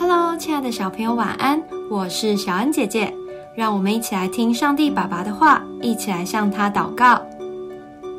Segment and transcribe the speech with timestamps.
[0.00, 1.62] Hello，亲爱的小朋友，晚安！
[1.90, 3.12] 我是小恩姐姐，
[3.54, 7.20] 让我们一起来听上帝爸爸的话，一起来向他祷告。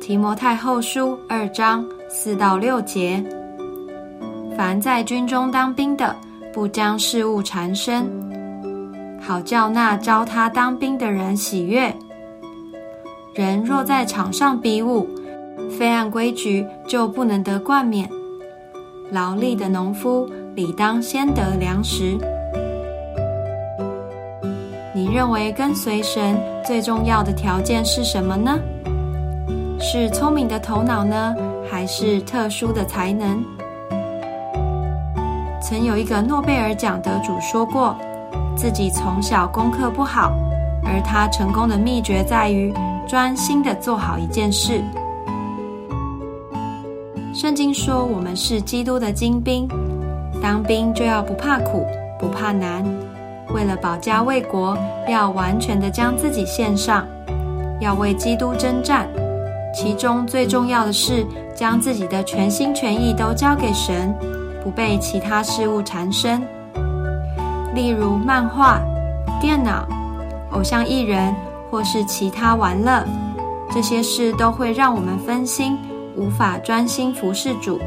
[0.00, 3.22] 提摩太后书二章四到六节：
[4.56, 6.16] 凡在军中当兵的，
[6.50, 8.10] 不将事物缠身，
[9.20, 11.94] 好叫那招他当兵的人喜悦。
[13.34, 15.06] 人若在场上比武，
[15.78, 18.08] 非按规矩，就不能得冠冕。
[19.10, 20.26] 劳力的农夫。
[20.56, 22.16] 理当先得粮食。
[24.94, 26.34] 你认为跟随神
[26.64, 28.58] 最重要的条件是什么呢？
[29.78, 31.36] 是聪明的头脑呢，
[31.70, 33.44] 还是特殊的才能？
[35.60, 37.94] 曾有一个诺贝尔奖得主说过，
[38.56, 40.32] 自己从小功课不好，
[40.82, 42.72] 而他成功的秘诀在于
[43.06, 44.82] 专心的做好一件事。
[47.34, 49.68] 圣经说，我们是基督的精兵。
[50.46, 51.84] 当兵就要不怕苦，
[52.20, 52.84] 不怕难。
[53.52, 57.04] 为了保家卫国，要完全的将自己献上，
[57.80, 59.08] 要为基督征战。
[59.74, 64.14] 其中最重要的是，将自己的全心全意都交给神，
[64.62, 66.40] 不被其他事物缠身。
[67.74, 68.80] 例如漫画、
[69.40, 69.84] 电脑、
[70.52, 71.34] 偶像艺人
[71.72, 73.04] 或是其他玩乐，
[73.72, 75.76] 这些事都会让我们分心，
[76.16, 77.80] 无法专心服侍主。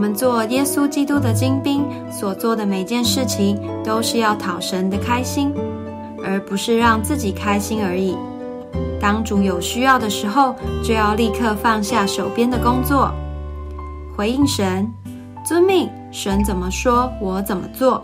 [0.00, 5.52] 我们做耶稣基督的精兵，所做的每件事情都是要讨神的开心，
[6.24, 8.16] 而不是让自己开心而已。
[8.98, 13.12] 当主有需要的时候，就要立刻放下手边的工作，
[14.16, 14.90] 回应神，
[15.44, 15.86] 遵命。
[16.10, 18.02] 神怎么说，我怎么做。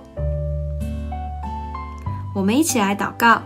[2.34, 3.40] 我们一起来祷告：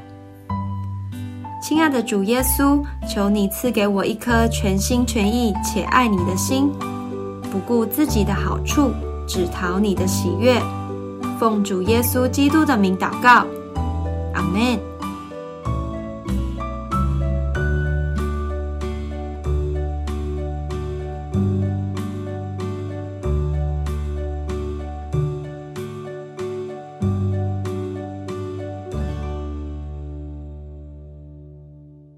[1.63, 6.69] 亲爱的主耶稣，求你赐给我一颗全心全意且爱你的心。
[7.51, 8.93] 不顾自己的好处，
[9.27, 10.61] 只讨你的喜悦。
[11.39, 13.47] 奉主耶稣基督的名祷告，
[14.35, 14.90] 阿门。